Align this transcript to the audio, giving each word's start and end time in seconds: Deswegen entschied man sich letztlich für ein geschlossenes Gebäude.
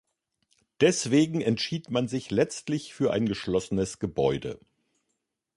Deswegen 0.79 1.41
entschied 1.41 1.91
man 1.91 2.07
sich 2.07 2.31
letztlich 2.31 2.91
für 2.95 3.13
ein 3.13 3.27
geschlossenes 3.27 3.99
Gebäude. 3.99 4.57